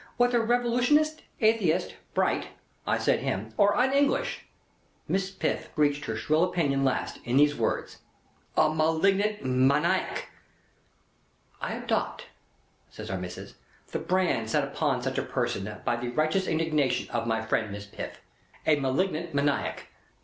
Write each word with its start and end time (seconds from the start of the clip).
Whether 0.17 0.41
revolutionist, 0.41 1.21
atheist, 1.41 1.93
Bright 2.15 2.47
(I 2.87 2.97
said 2.97 3.19
him), 3.19 3.53
or 3.55 3.77
Un 3.77 3.93
English. 3.93 4.47
Miss 5.07 5.29
Piff 5.29 5.65
screeched 5.69 6.05
her 6.05 6.15
shrill 6.15 6.43
opinion 6.43 6.83
last, 6.83 7.19
in 7.23 7.37
the 7.37 7.53
words: 7.53 7.99
"A 8.57 8.73
malignant 8.73 9.45
maniac!" 9.45 10.31
"I 11.61 11.73
adopt," 11.75 12.25
says 12.89 13.11
Our 13.11 13.19
Missis, 13.19 13.53
"the 13.91 13.99
brand 13.99 14.49
set 14.49 14.63
upon 14.63 15.03
such 15.03 15.19
a 15.19 15.21
person 15.21 15.71
by 15.85 15.95
the 15.97 16.09
righteous 16.09 16.47
indignation 16.47 17.07
of 17.11 17.27
my 17.27 17.45
friend 17.45 17.71
Miss 17.71 17.85
Piff. 17.85 18.21
A 18.65 18.77
malignant 18.77 19.35
maniac. 19.35 19.89